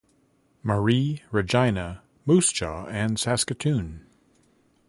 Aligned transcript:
Marie, 0.63 1.21
Regina, 1.29 2.01
Moose 2.25 2.51
Jaw 2.51 2.87
and 2.87 3.19
Saskatoon. 3.19 4.03